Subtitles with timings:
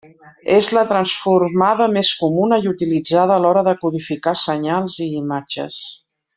[0.53, 5.81] És la transformada més comuna i utilitzada a l'hora de codificar senyals i imatges.